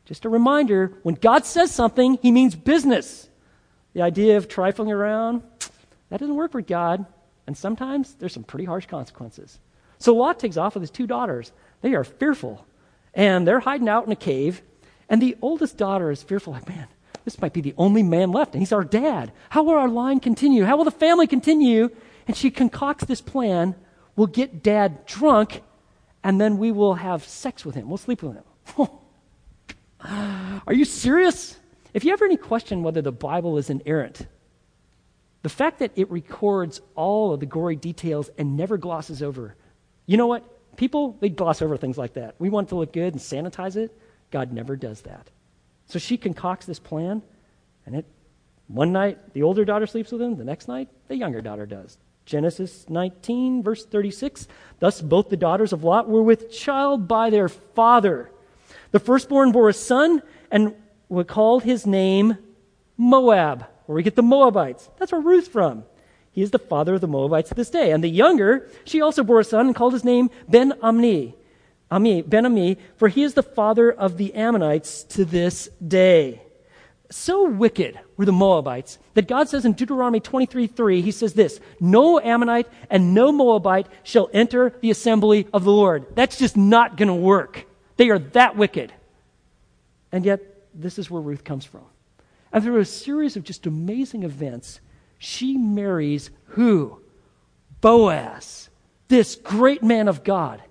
[0.06, 3.30] Just a reminder when God says something, he means business.
[3.94, 5.44] The idea of trifling around,
[6.10, 7.06] that doesn't work with God.
[7.48, 9.60] And sometimes there's some pretty harsh consequences.
[10.00, 11.52] So Lot takes off with his two daughters.
[11.82, 12.66] They are fearful.
[13.14, 14.62] And they're hiding out in a cave.
[15.12, 16.88] And the oldest daughter is fearful, like, man,
[17.26, 19.34] this might be the only man left, and he's our dad.
[19.50, 20.64] How will our line continue?
[20.64, 21.90] How will the family continue?
[22.28, 23.76] And she concocts this plan.
[24.16, 25.64] We'll get dad drunk,
[26.24, 27.90] and then we will have sex with him.
[27.90, 28.88] We'll sleep with him.
[30.66, 31.58] Are you serious?
[31.94, 34.26] If you have any question whether the Bible is inerrant,
[35.42, 39.56] the fact that it records all of the gory details and never glosses over,
[40.06, 40.78] you know what?
[40.78, 42.36] People, they gloss over things like that.
[42.40, 43.94] We want to look good and sanitize it.
[44.32, 45.30] God never does that.
[45.86, 47.22] So she concocts this plan,
[47.86, 48.06] and it
[48.68, 51.98] one night the older daughter sleeps with him, the next night the younger daughter does.
[52.26, 54.48] Genesis 19, verse 36.
[54.80, 58.32] Thus both the daughters of Lot were with child by their father.
[58.92, 60.74] The firstborn bore a son, and
[61.10, 62.38] we called his name
[62.98, 64.90] Moab, where we get the Moabites.
[64.98, 65.84] That's where Ruth's from.
[66.32, 67.92] He is the father of the Moabites to this day.
[67.92, 71.34] And the younger, she also bore a son and called his name Ben Ammi.
[71.92, 76.42] Ami, Ben Ami, for he is the father of the Ammonites to this day.
[77.12, 81.60] So wicked were the Moabites that God says in Deuteronomy 23 3, he says this
[81.82, 86.06] No Ammonite and no Moabite shall enter the assembly of the Lord.
[86.16, 87.66] That's just not going to work.
[87.98, 88.94] They are that wicked.
[90.14, 90.42] And yet,
[90.74, 91.84] this is where Ruth comes from.
[92.54, 94.80] And through a series of just amazing events,
[95.18, 97.02] she marries who?
[97.82, 98.70] Boaz,
[99.10, 100.62] this great man of God.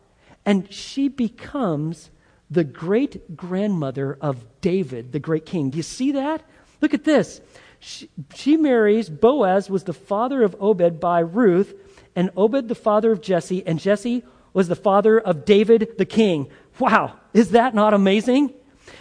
[0.51, 2.11] And she becomes
[2.51, 5.71] the great grandmother of David, the great king.
[5.71, 6.43] Do you see that?
[6.81, 7.41] Look at this.
[7.79, 11.73] She, she, marries, Boaz was the father of Obed by Ruth,
[12.17, 16.51] and Obed the father of Jesse, and Jesse was the father of David the king.
[16.81, 18.53] Wow, is that not amazing?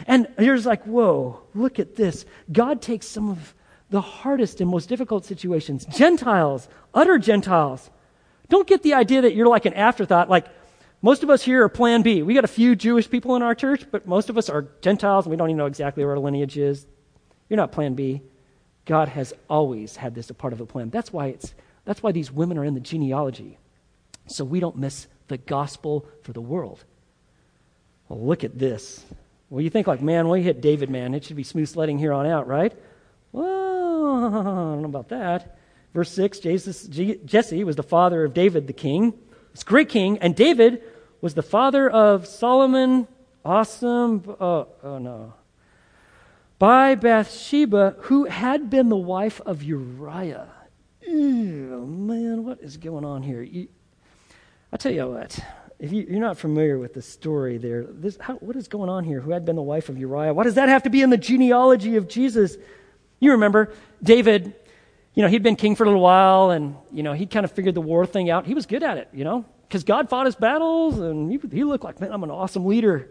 [0.05, 2.27] And here's like, whoa, look at this.
[2.51, 3.55] God takes some of
[3.89, 7.89] the hardest and most difficult situations, Gentiles, utter Gentiles.
[8.49, 10.45] Don't get the idea that you're like an afterthought, like,
[11.01, 12.23] most of us here are Plan B.
[12.23, 15.25] We got a few Jewish people in our church, but most of us are Gentiles,
[15.25, 16.85] and we don't even know exactly where our lineage is.
[17.47, 18.21] You're not Plan B.
[18.85, 20.89] God has always had this a part of the plan.
[20.89, 21.53] That's why it's
[21.85, 23.57] that's why these women are in the genealogy,
[24.27, 26.83] so we don't miss the gospel for the world.
[28.07, 29.05] Well, look at this.
[29.49, 31.13] Well, you think like, man, you hit David, man.
[31.13, 32.73] It should be smooth sledding here on out, right?
[33.31, 33.45] Well,
[34.25, 35.57] I don't know about that.
[35.93, 39.13] Verse 6 Jesse was the father of David the king.
[39.53, 40.19] This great king.
[40.19, 40.83] And David
[41.21, 43.07] was the father of Solomon.
[43.43, 44.23] Awesome.
[44.39, 45.33] Oh, uh, oh no.
[46.57, 50.49] By Bathsheba, who had been the wife of Uriah.
[51.07, 53.41] Ew, man, what is going on here?
[53.41, 53.69] You,
[54.71, 55.39] I'll tell you what.
[55.79, 59.05] If you, are not familiar with the story there, this, how, what is going on
[59.05, 59.21] here?
[59.21, 60.33] Who had been the wife of Uriah?
[60.33, 62.57] Why does that have to be in the genealogy of Jesus?
[63.21, 64.53] You remember, David
[65.13, 67.51] you know, he'd been king for a little while and, you know, he'd kind of
[67.51, 68.45] figured the war thing out.
[68.45, 71.63] He was good at it, you know, because God fought his battles and he, he
[71.63, 73.09] looked like, man, I'm an awesome leader.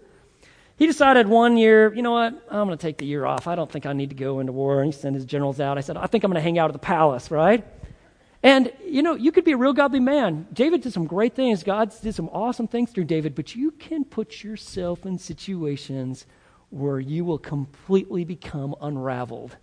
[0.77, 3.49] He decided one year, you know what, I'm going to take the year off.
[3.49, 4.81] I don't think I need to go into war.
[4.81, 5.77] And he sent his generals out.
[5.77, 7.65] I said, I think I'm going to hang out at the palace, right?
[8.45, 10.47] And, you know, you could be a real godly man.
[10.53, 11.65] David did some great things.
[11.65, 16.27] God did some awesome things through David, but you can put yourself in situations
[16.71, 19.57] where you will completely become unraveled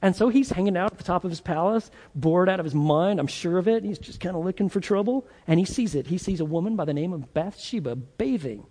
[0.00, 2.74] and so he's hanging out at the top of his palace, bored out of his
[2.74, 3.82] mind, I'm sure of it.
[3.82, 5.26] He's just kind of looking for trouble.
[5.46, 6.06] And he sees it.
[6.06, 8.64] He sees a woman by the name of Bathsheba bathing.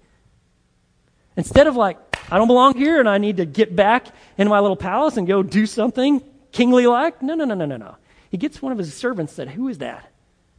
[1.36, 1.98] Instead of like,
[2.32, 5.28] I don't belong here and I need to get back in my little palace and
[5.28, 7.98] go do something kingly like, no, no, no, no, no, no.
[8.32, 10.12] He gets one of his servants said, Who is that?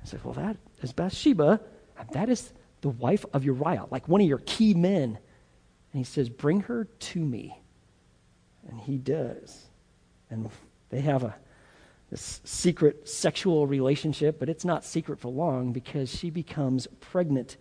[0.03, 1.61] I said, Well, that is Bathsheba,
[1.99, 5.19] and that is the wife of Uriah, like one of your key men.
[5.93, 7.61] And he says, Bring her to me.
[8.69, 9.68] And he does.
[10.31, 10.51] And
[10.91, 11.35] they have a
[12.11, 17.57] this secret sexual relationship, but it's not secret for long because she becomes pregnant.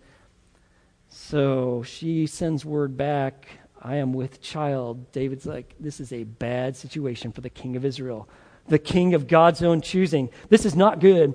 [1.10, 3.48] So she sends word back,
[3.82, 5.12] I am with child.
[5.12, 8.30] David's like, this is a bad situation for the king of Israel,
[8.68, 10.30] the king of God's own choosing.
[10.50, 11.34] This is not good.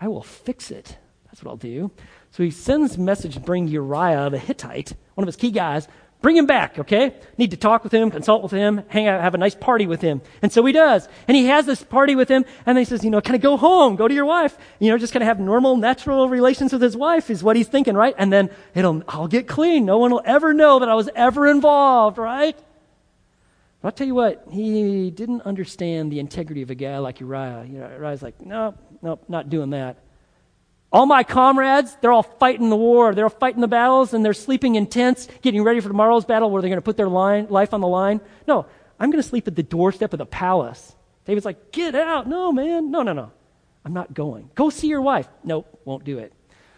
[0.00, 0.96] I will fix it.
[1.26, 1.90] That's what I'll do.
[2.32, 5.86] So he sends message to bring Uriah the Hittite, one of his key guys,
[6.22, 7.14] Bring him back, okay?
[7.38, 10.02] Need to talk with him, consult with him, hang out, have a nice party with
[10.02, 10.20] him.
[10.42, 11.08] And so he does.
[11.26, 13.56] And he has this party with him, and he says, you know, kind of go
[13.56, 14.58] home, go to your wife.
[14.80, 17.68] You know, just kind of have normal, natural relations with his wife is what he's
[17.68, 18.14] thinking, right?
[18.18, 19.86] And then it'll, I'll get clean.
[19.86, 22.56] No one will ever know that I was ever involved, right?
[23.80, 27.64] But I'll tell you what, he didn't understand the integrity of a guy like Uriah.
[27.66, 29.96] You know, Uriah's like, no, no, not doing that.
[30.92, 33.14] All my comrades, they're all fighting the war.
[33.14, 36.50] They're all fighting the battles and they're sleeping in tents, getting ready for tomorrow's battle
[36.50, 38.20] where they're going to put their line, life on the line.
[38.48, 38.66] No,
[38.98, 40.94] I'm going to sleep at the doorstep of the palace.
[41.26, 42.26] David's like, get out.
[42.26, 42.90] No, man.
[42.90, 43.30] No, no, no.
[43.84, 44.50] I'm not going.
[44.54, 45.28] Go see your wife.
[45.44, 46.32] Nope, won't do it.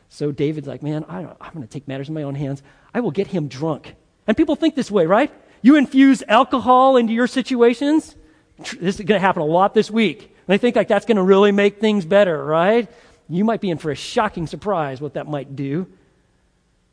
[0.08, 2.62] So David's like, man, I am going to take matters in my own hands.
[2.92, 3.94] I will get him drunk.
[4.26, 5.32] And people think this way, right?
[5.62, 8.14] You infuse alcohol into your situations.
[8.58, 10.20] This is going to happen a lot this week.
[10.22, 12.90] And they think like that's going to really make things better, right?
[13.36, 15.86] You might be in for a shocking surprise what that might do.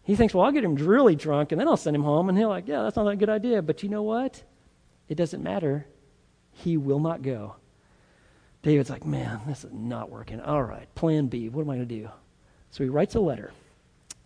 [0.04, 2.30] He thinks, well, I'll get him really drunk and then I'll send him home.
[2.30, 3.62] And he'll like, yeah, that's not a good idea.
[3.62, 4.41] But you know what?
[5.08, 5.86] It doesn't matter.
[6.52, 7.56] He will not go.
[8.62, 10.41] David's like, man, this is not working.
[10.41, 11.49] All right, plan B.
[11.49, 12.10] What am I going to do?
[12.71, 13.52] So he writes a letter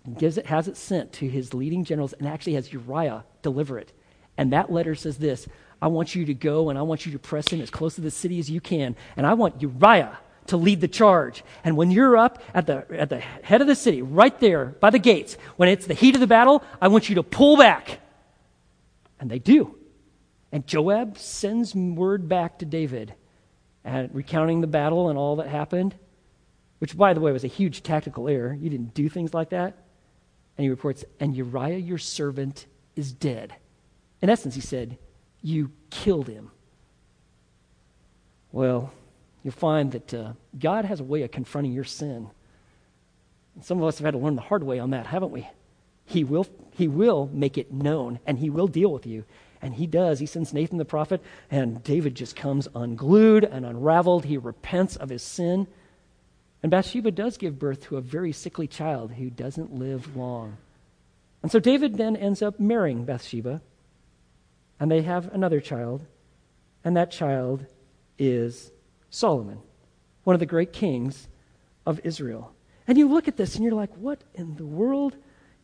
[0.06, 3.78] and gives it, has it sent to his leading generals and actually has Uriah deliver
[3.78, 3.93] it.
[4.38, 5.47] And that letter says this
[5.82, 8.02] I want you to go and I want you to press in as close to
[8.02, 8.95] the city as you can.
[9.15, 11.43] And I want Uriah to lead the charge.
[11.63, 14.89] And when you're up at the, at the head of the city, right there by
[14.89, 17.99] the gates, when it's the heat of the battle, I want you to pull back.
[19.19, 19.75] And they do.
[20.51, 23.15] And Joab sends word back to David,
[23.84, 25.95] and recounting the battle and all that happened,
[26.79, 28.53] which, by the way, was a huge tactical error.
[28.53, 29.77] You didn't do things like that.
[30.58, 33.56] And he reports, And Uriah, your servant, is dead.
[34.21, 34.97] In essence, he said,
[35.41, 36.51] You killed him.
[38.51, 38.93] Well,
[39.43, 42.29] you'll find that uh, God has a way of confronting your sin.
[43.56, 45.47] And some of us have had to learn the hard way on that, haven't we?
[46.06, 49.25] He will, he will make it known, and he will deal with you.
[49.62, 50.19] And he does.
[50.19, 54.25] He sends Nathan the prophet, and David just comes unglued and unraveled.
[54.25, 55.67] He repents of his sin.
[56.62, 60.58] And Bathsheba does give birth to a very sickly child who doesn't live long.
[61.41, 63.62] And so David then ends up marrying Bathsheba,
[64.79, 66.06] and they have another child,
[66.84, 67.65] and that child
[68.17, 68.71] is
[69.13, 69.60] Solomon,
[70.23, 71.28] one of the great kings
[71.86, 72.52] of Israel.
[72.88, 75.15] And you look at this and you're like, what in the world?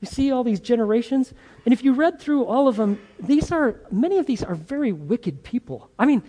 [0.01, 1.33] You see all these generations,
[1.65, 4.93] and if you read through all of them, these are many of these are very
[4.93, 5.89] wicked people.
[5.97, 6.23] I mean,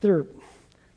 [0.00, 0.26] they're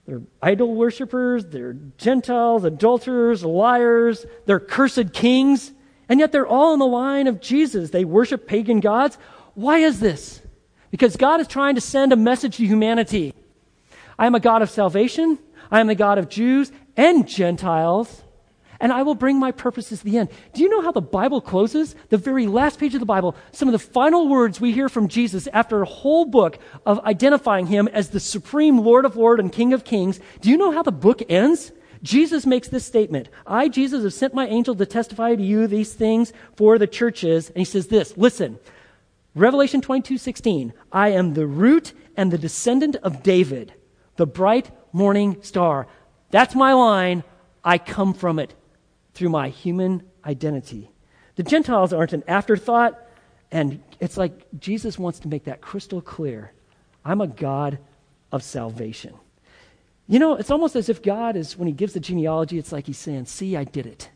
[0.05, 5.71] they're idol worshippers, they're Gentiles, adulterers, liars, they're cursed kings,
[6.09, 7.91] and yet they're all in the line of Jesus.
[7.91, 9.17] They worship pagan gods.
[9.53, 10.41] Why is this?
[10.91, 13.33] Because God is trying to send a message to humanity.
[14.17, 15.39] I am a God of salvation.
[15.71, 18.23] I am the God of Jews and Gentiles
[18.83, 20.27] and I will bring my purposes to the end.
[20.53, 21.95] Do you know how the Bible closes?
[22.09, 25.07] The very last page of the Bible, some of the final words we hear from
[25.07, 29.53] Jesus after a whole book of identifying him as the supreme Lord of Lords and
[29.53, 30.19] King of Kings.
[30.41, 31.71] Do you know how the book ends?
[32.01, 35.93] Jesus makes this statement I, Jesus, have sent my angel to testify to you these
[35.93, 37.47] things for the churches.
[37.47, 38.59] And he says this listen,
[39.33, 43.73] Revelation 22 16, I am the root and the descendant of David,
[44.15, 45.87] the bright morning star.
[46.31, 47.23] That's my line.
[47.63, 48.53] I come from it
[49.13, 50.91] through my human identity.
[51.35, 52.99] The Gentiles aren't an afterthought,
[53.51, 56.51] and it's like Jesus wants to make that crystal clear.
[57.05, 57.79] I'm a God
[58.31, 59.13] of salvation.
[60.07, 62.87] You know, it's almost as if God is, when he gives the genealogy, it's like
[62.87, 64.09] he's saying, See, I did it.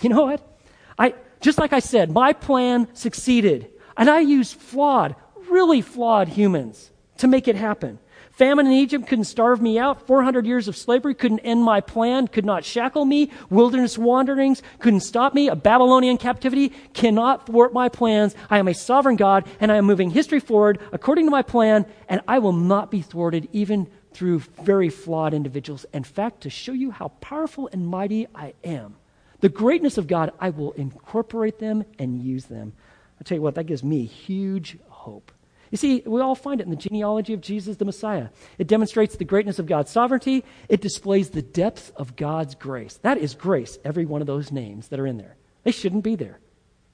[0.00, 0.58] You know what?
[0.98, 3.70] I, just like I said, my plan succeeded.
[3.96, 5.14] And I used flawed,
[5.48, 8.00] really flawed humans to make it happen.
[8.34, 10.08] Famine in Egypt couldn't starve me out.
[10.08, 13.30] 400 years of slavery couldn't end my plan, could not shackle me.
[13.48, 15.46] Wilderness wanderings couldn't stop me.
[15.46, 18.34] A Babylonian captivity cannot thwart my plans.
[18.50, 21.86] I am a sovereign God, and I am moving history forward according to my plan,
[22.08, 25.86] and I will not be thwarted even through very flawed individuals.
[25.92, 28.96] In fact, to show you how powerful and mighty I am,
[29.40, 32.72] the greatness of God, I will incorporate them and use them.
[33.20, 35.30] I tell you what, that gives me huge hope.
[35.70, 38.28] You see, we all find it in the genealogy of Jesus the Messiah.
[38.58, 42.98] It demonstrates the greatness of God's sovereignty, it displays the depth of God's grace.
[43.02, 45.36] That is grace, every one of those names that are in there.
[45.64, 46.38] They shouldn't be there,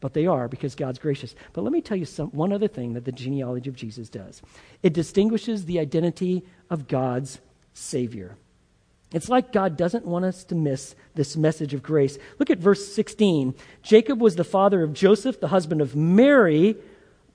[0.00, 1.34] but they are because God's gracious.
[1.52, 4.42] But let me tell you some, one other thing that the genealogy of Jesus does
[4.82, 7.40] it distinguishes the identity of God's
[7.74, 8.36] Savior.
[9.12, 12.16] It's like God doesn't want us to miss this message of grace.
[12.38, 13.54] Look at verse 16.
[13.82, 16.76] Jacob was the father of Joseph, the husband of Mary,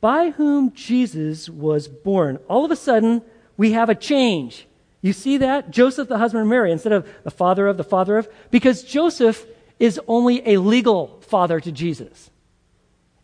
[0.05, 2.37] by whom Jesus was born.
[2.47, 3.23] All of a sudden,
[3.57, 4.67] we have a change.
[5.01, 5.71] You see that?
[5.71, 9.47] Joseph, the husband of Mary, instead of the father of, the father of, because Joseph
[9.79, 12.29] is only a legal father to Jesus.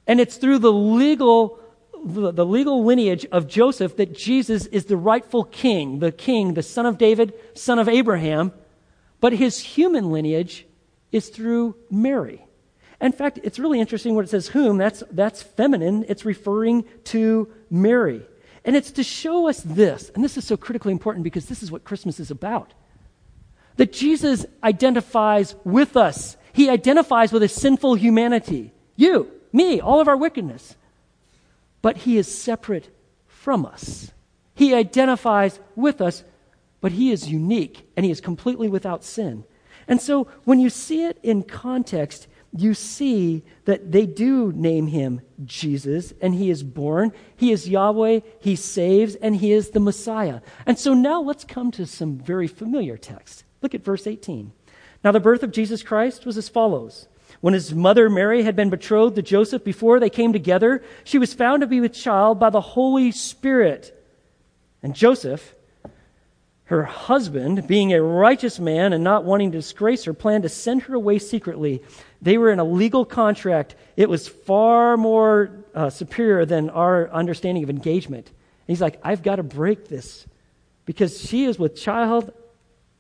[0.08, 1.60] And it's through the legal,
[2.04, 6.88] the legal lineage of Joseph that Jesus is the rightful king, the king, the son
[6.88, 8.54] of David, son of Abraham.
[9.20, 10.65] But his human lineage
[11.12, 12.44] is through Mary.
[13.01, 14.77] In fact, it's really interesting when it says whom.
[14.77, 16.05] That's, that's feminine.
[16.07, 18.21] It's referring to Mary.
[18.63, 21.71] And it's to show us this, and this is so critically important because this is
[21.71, 22.73] what Christmas is about.
[23.77, 26.37] That Jesus identifies with us.
[26.53, 28.71] He identifies with a sinful humanity.
[28.95, 30.75] You, me, all of our wickedness.
[31.81, 34.11] But he is separate from us.
[34.53, 36.23] He identifies with us,
[36.81, 39.43] but he is unique and he is completely without sin.
[39.87, 45.21] And so when you see it in context, you see that they do name him
[45.45, 47.13] Jesus, and he is born.
[47.35, 50.41] He is Yahweh, he saves, and he is the Messiah.
[50.65, 53.45] And so now let's come to some very familiar text.
[53.61, 54.51] Look at verse 18.
[55.03, 57.08] Now, the birth of Jesus Christ was as follows.
[57.39, 61.33] When his mother Mary had been betrothed to Joseph before they came together, she was
[61.33, 63.97] found to be with child by the Holy Spirit.
[64.83, 65.56] And Joseph,
[66.65, 70.83] her husband, being a righteous man and not wanting to disgrace her, planned to send
[70.83, 71.81] her away secretly.
[72.22, 73.76] They were in a legal contract.
[73.98, 78.28] It was far more uh, superior than our understanding of engagement.
[78.28, 80.28] And he's like, I've got to break this
[80.86, 82.32] because she is with child.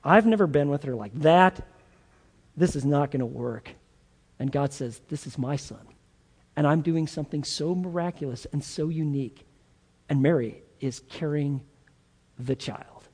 [0.03, 1.67] I've never been with her like that.
[2.57, 3.69] This is not going to work.
[4.39, 5.85] And God says, This is my son.
[6.55, 9.45] And I'm doing something so miraculous and so unique.
[10.09, 11.61] And Mary is carrying
[12.37, 13.07] the child.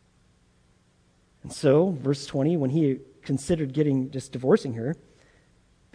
[1.44, 4.96] And so, verse 20, when he considered getting just divorcing her,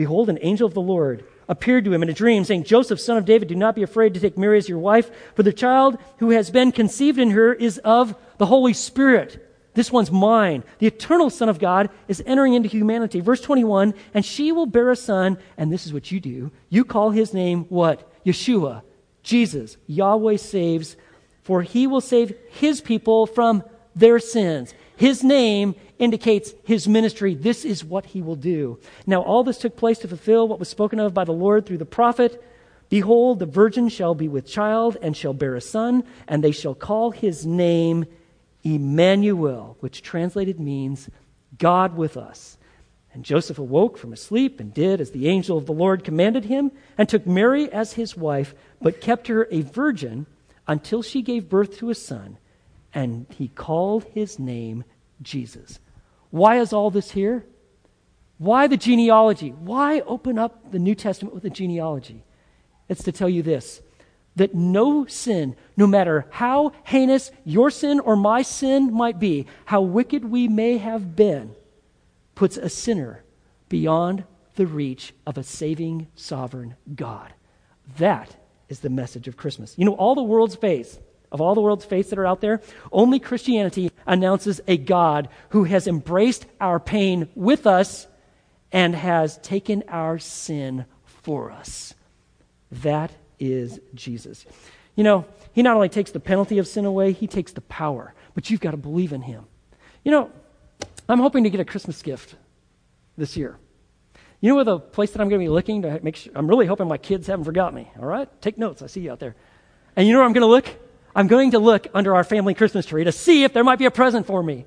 [0.03, 3.17] behold, an angel of the Lord appeared to him in a dream, saying, Joseph, son
[3.17, 5.97] of David, do not be afraid to take Mary as your wife, for the child
[6.19, 9.49] who has been conceived in her is of the Holy Spirit.
[9.75, 10.65] This one's mine.
[10.81, 13.21] The eternal Son of God is entering into humanity.
[13.21, 16.51] Verse 21 And she will bear a son, and this is what you do.
[16.69, 18.11] You call his name what?
[18.27, 18.83] Yeshua,
[19.23, 19.77] Jesus.
[19.87, 20.97] Yahweh saves,
[21.43, 23.63] for he will save his people from
[23.95, 24.75] their sins.
[24.97, 27.37] His name indicates his ministry.
[27.37, 28.81] This is what he will do.
[29.07, 31.79] Now, all this took place to fulfill what was spoken of by the Lord through
[31.79, 32.43] the prophet.
[32.89, 36.75] Behold, the virgin shall be with child and shall bear a son, and they shall
[36.75, 38.05] call his name
[38.65, 41.09] Emmanuel, which translated means
[41.57, 42.59] God with us.
[43.15, 46.47] And Joseph awoke from his sleep and did as the angel of the Lord commanded
[46.47, 50.27] him, and took Mary as his wife, but kept her a virgin
[50.67, 52.39] until she gave birth to a son,
[52.93, 54.83] and he called his name
[55.23, 55.79] Jesus.
[56.33, 57.45] Why is all this here?
[58.39, 59.51] Why the genealogy?
[59.51, 62.25] Why open up the New Testament with a genealogy?
[62.89, 63.81] It's to tell you this
[64.35, 69.83] that no sin, no matter how heinous your sin or my sin might be, how
[69.83, 71.55] wicked we may have been,
[72.35, 73.23] puts a sinner
[73.69, 74.25] beyond
[74.55, 77.35] the reach of a saving, sovereign God.
[77.99, 78.35] That
[78.71, 79.75] is the message of Christmas.
[79.77, 80.99] You know, all the world's faiths,
[81.33, 82.61] of all the world's faiths that are out there,
[82.93, 88.07] only Christianity announces a God who has embraced our pain with us
[88.71, 91.95] and has taken our sin for us.
[92.71, 93.11] That
[93.41, 94.47] is Jesus.
[94.95, 98.15] You know, he not only takes the penalty of sin away, he takes the power.
[98.35, 99.45] But you've got to believe in him.
[100.05, 100.31] You know,
[101.09, 102.35] I'm hoping to get a Christmas gift
[103.17, 103.59] this year.
[104.41, 106.49] You know where the place that I'm going to be looking to make sure, I'm
[106.49, 108.29] really hoping my kids haven't forgot me, all right?
[108.43, 108.83] Take notes.
[108.83, 109.37] I see you out there.
[109.95, 110.67] And you know where I'm going to look?
[111.15, 113.85] I'm going to look under our family Christmas tree to see if there might be
[113.85, 114.65] a present for me.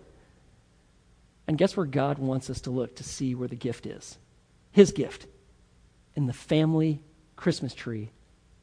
[1.47, 4.17] And guess where God wants us to look to see where the gift is?
[4.71, 5.27] His gift
[6.15, 7.01] in the family
[7.35, 8.09] Christmas tree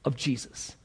[0.04, 0.76] of Jesus.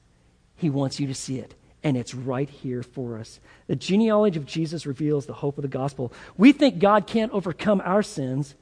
[0.56, 3.39] He wants you to see it, and it's right here for us.
[3.68, 6.12] The genealogy of Jesus reveals the hope of the gospel.
[6.36, 8.56] We think God can't overcome our sins.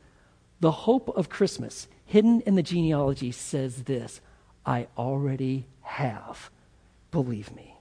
[0.60, 4.22] The hope of Christmas, hidden in the genealogy, says this
[4.66, 6.50] I already have.
[7.12, 7.75] Believe me.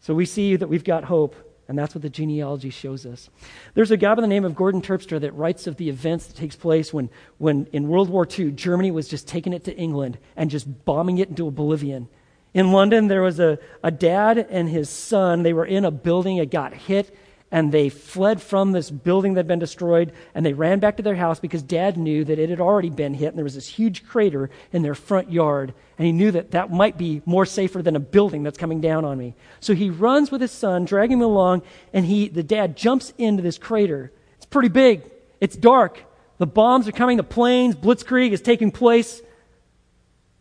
[0.00, 1.36] So we see that we've got hope,
[1.68, 3.28] and that's what the genealogy shows us.
[3.74, 6.36] There's a guy by the name of Gordon Terpstra that writes of the events that
[6.36, 10.18] takes place when, when in World War II, Germany was just taking it to England
[10.36, 12.08] and just bombing it into oblivion.
[12.54, 15.42] In London, there was a, a dad and his son.
[15.42, 17.14] They were in a building, it got hit,
[17.52, 21.02] and they fled from this building that had been destroyed and they ran back to
[21.02, 23.66] their house because dad knew that it had already been hit and there was this
[23.66, 27.82] huge crater in their front yard and he knew that that might be more safer
[27.82, 29.34] than a building that's coming down on me.
[29.58, 33.42] So he runs with his son dragging him along and he the dad jumps into
[33.42, 34.12] this crater.
[34.36, 35.02] It's pretty big.
[35.40, 36.04] It's dark.
[36.38, 37.16] The bombs are coming.
[37.16, 39.22] The planes blitzkrieg is taking place.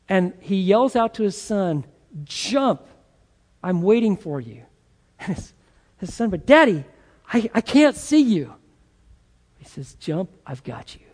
[0.07, 1.86] And he yells out to his son
[2.24, 2.86] jump.
[3.64, 4.64] I'm waiting for you.
[5.20, 5.53] His,
[5.97, 6.86] his son but daddy
[7.32, 8.54] I, I can't see you.
[9.60, 11.06] He says, Jump, I've got you.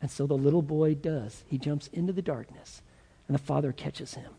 [0.00, 1.44] And so the little boy does.
[1.46, 2.80] He jumps into the darkness,
[3.28, 4.32] and the father catches him.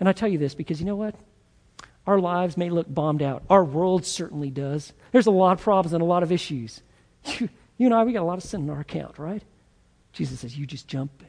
[0.00, 1.14] And I tell you this because you know what?
[2.06, 3.44] Our lives may look bombed out.
[3.48, 4.92] Our world certainly does.
[5.12, 6.82] There's a lot of problems and a lot of issues.
[7.38, 7.48] You,
[7.78, 9.42] you and I, we got a lot of sin in our account, right?
[10.12, 11.22] Jesus says, You just jump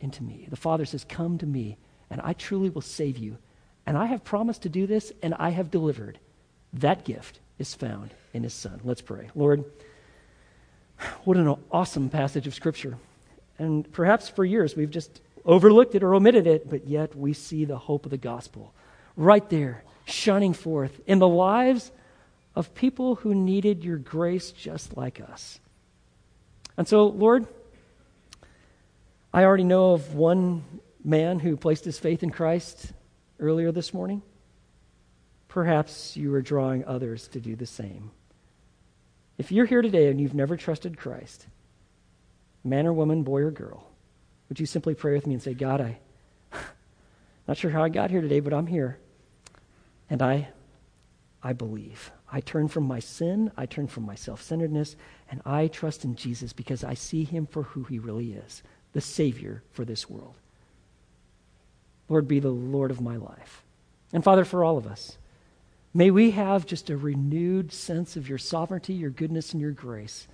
[0.00, 0.46] into me.
[0.50, 1.78] The Father says, Come to me,
[2.10, 3.38] and I truly will save you.
[3.86, 6.18] And I have promised to do this, and I have delivered.
[6.74, 8.80] That gift is found in his Son.
[8.82, 9.30] Let's pray.
[9.34, 9.64] Lord,
[11.24, 12.96] what an awesome passage of Scripture.
[13.58, 17.64] And perhaps for years we've just overlooked it or omitted it, but yet we see
[17.64, 18.72] the hope of the gospel
[19.16, 21.92] right there, shining forth in the lives
[22.56, 25.60] of people who needed your grace just like us.
[26.76, 27.46] And so, Lord,
[29.32, 30.64] I already know of one
[31.04, 32.92] man who placed his faith in Christ
[33.38, 34.22] earlier this morning.
[35.50, 38.12] Perhaps you are drawing others to do the same.
[39.36, 41.44] If you're here today and you've never trusted Christ,
[42.62, 43.84] man or woman, boy or girl,
[44.48, 45.98] would you simply pray with me and say, God, I,
[47.48, 48.98] not sure how I got here today, but I'm here.
[50.08, 50.48] And I,
[51.42, 52.12] I believe.
[52.30, 54.94] I turn from my sin, I turn from my self centeredness,
[55.32, 59.00] and I trust in Jesus because I see him for who he really is the
[59.00, 60.36] Savior for this world.
[62.08, 63.64] Lord, be the Lord of my life.
[64.12, 65.16] And Father, for all of us,
[65.92, 70.28] May we have just a renewed sense of your sovereignty, your goodness, and your grace.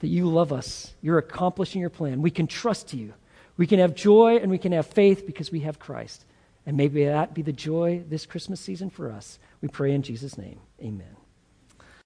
[0.00, 0.94] That you love us.
[1.02, 2.22] You're accomplishing your plan.
[2.22, 3.14] We can trust you.
[3.56, 6.24] We can have joy and we can have faith because we have Christ.
[6.64, 9.40] And maybe that be the joy this Christmas season for us.
[9.60, 10.60] We pray in Jesus' name.
[10.80, 11.16] Amen.